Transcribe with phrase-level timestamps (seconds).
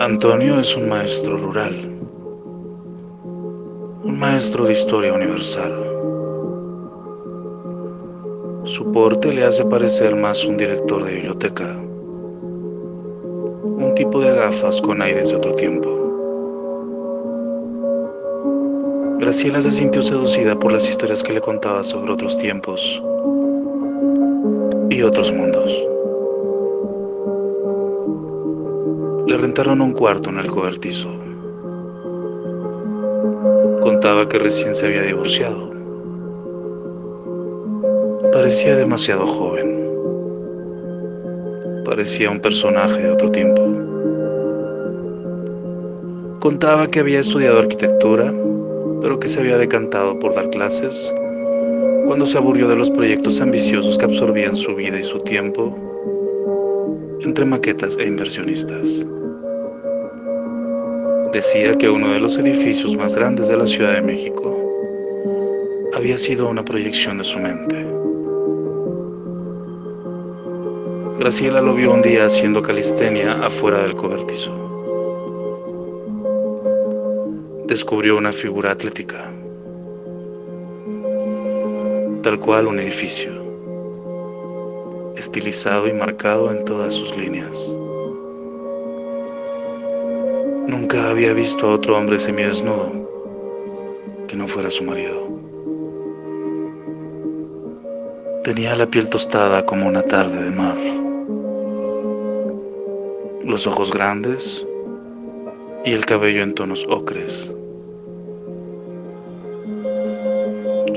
[0.00, 1.72] Antonio es un maestro rural,
[4.04, 5.70] un maestro de historia universal.
[8.64, 11.76] Su porte le hace parecer más un director de biblioteca,
[13.64, 15.90] un tipo de gafas con aires de otro tiempo.
[19.18, 23.02] Graciela se sintió seducida por las historias que le contaba sobre otros tiempos
[24.90, 25.70] y otros mundos.
[29.28, 31.10] Le rentaron un cuarto en el cobertizo.
[33.82, 35.70] Contaba que recién se había divorciado.
[38.32, 39.84] Parecía demasiado joven.
[41.84, 43.60] Parecía un personaje de otro tiempo.
[46.40, 48.32] Contaba que había estudiado arquitectura,
[49.02, 51.14] pero que se había decantado por dar clases
[52.06, 55.74] cuando se aburrió de los proyectos ambiciosos que absorbían su vida y su tiempo
[57.20, 59.04] entre maquetas e inversionistas.
[61.32, 64.56] Decía que uno de los edificios más grandes de la Ciudad de México
[65.94, 67.86] había sido una proyección de su mente.
[71.18, 74.52] Graciela lo vio un día haciendo calistenia afuera del cobertizo.
[77.66, 79.30] Descubrió una figura atlética,
[82.22, 83.32] tal cual un edificio,
[85.14, 87.54] estilizado y marcado en todas sus líneas.
[90.68, 93.08] Nunca había visto a otro hombre semidesnudo
[94.28, 95.26] que no fuera su marido.
[98.44, 100.76] Tenía la piel tostada como una tarde de mar,
[103.46, 104.66] los ojos grandes
[105.86, 107.50] y el cabello en tonos ocres.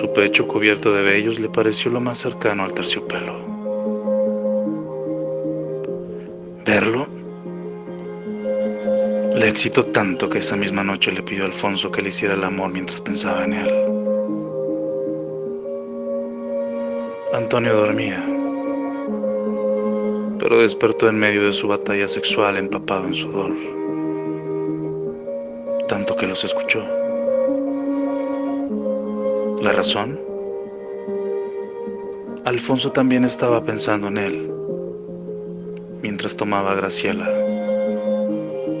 [0.00, 3.34] Su pecho cubierto de vellos le pareció lo más cercano al terciopelo.
[6.64, 7.17] Verlo
[9.38, 12.42] le excitó tanto que esa misma noche le pidió a Alfonso que le hiciera el
[12.42, 13.72] amor mientras pensaba en él.
[17.32, 18.20] Antonio dormía,
[20.40, 23.52] pero despertó en medio de su batalla sexual empapado en sudor,
[25.86, 26.82] tanto que los escuchó.
[29.62, 30.18] ¿La razón?
[32.44, 34.52] Alfonso también estaba pensando en él,
[36.02, 37.30] mientras tomaba a Graciela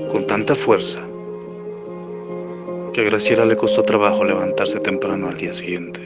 [0.08, 1.00] con tanta fuerza
[2.92, 6.00] que a Graciela le costó trabajo levantarse temprano al día siguiente.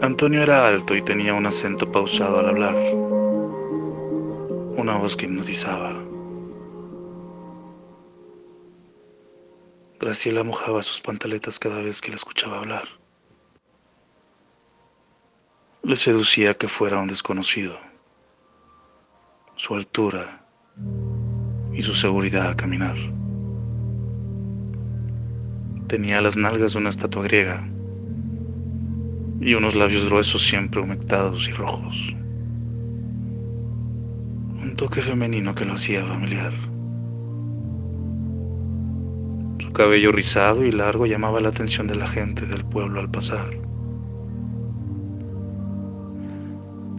[0.00, 2.74] Antonio era alto y tenía un acento pausado al hablar,
[4.76, 6.02] una voz que hipnotizaba.
[10.00, 12.84] Graciela mojaba sus pantaletas cada vez que le escuchaba hablar.
[15.84, 17.91] Le seducía que fuera un desconocido
[19.62, 20.44] su altura
[21.72, 22.96] y su seguridad al caminar.
[25.86, 27.64] Tenía las nalgas de una estatua griega
[29.40, 32.16] y unos labios gruesos siempre humectados y rojos.
[34.60, 36.52] Un toque femenino que lo hacía familiar.
[39.60, 43.50] Su cabello rizado y largo llamaba la atención de la gente del pueblo al pasar.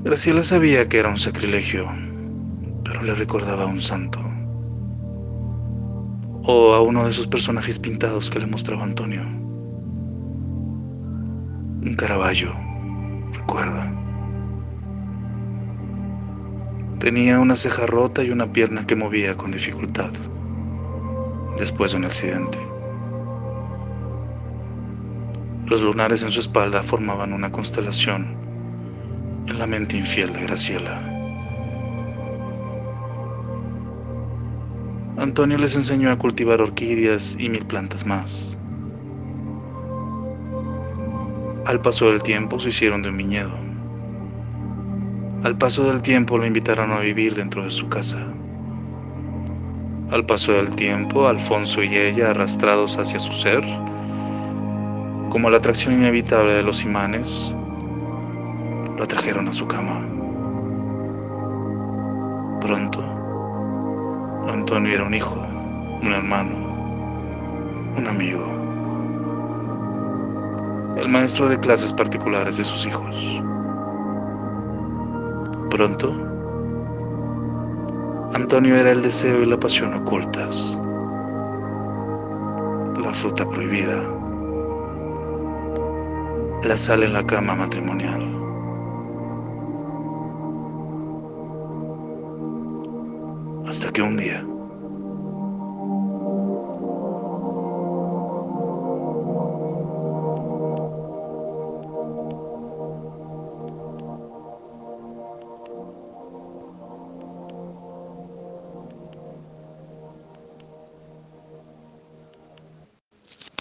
[0.06, 2.12] Graciela sabía que era un sacrilegio
[2.94, 4.20] pero le recordaba a un santo.
[6.44, 9.24] O a uno de esos personajes pintados que le mostraba Antonio.
[11.82, 12.53] Un Caravaggio,
[13.32, 13.92] recuerda.
[17.00, 20.12] Tenía una ceja rota y una pierna que movía con dificultad,
[21.58, 22.59] después de un accidente.
[25.66, 28.36] Los lunares en su espalda formaban una constelación
[29.48, 31.12] en la mente infiel de Graciela.
[35.18, 38.57] Antonio les enseñó a cultivar orquídeas y mil plantas más.
[41.66, 43.53] Al paso del tiempo se hicieron de un viñedo.
[45.43, 48.34] Al paso del tiempo lo invitaron a vivir dentro de su casa.
[50.09, 53.64] Al paso del tiempo, Alfonso y ella, arrastrados hacia su ser,
[55.29, 57.53] como la atracción inevitable de los imanes,
[58.97, 60.05] lo atrajeron a su cama.
[62.61, 63.22] Pronto,
[64.49, 65.35] Antonio era un hijo,
[66.01, 66.51] un hermano,
[67.97, 68.45] un amigo.
[70.97, 73.41] El maestro de clases particulares de sus hijos.
[75.69, 76.11] Pronto,
[78.34, 80.79] Antonio era el deseo y la pasión ocultas,
[83.01, 84.01] la fruta prohibida,
[86.63, 88.42] la sal en la cama matrimonial.
[93.73, 94.53] Hasta que un día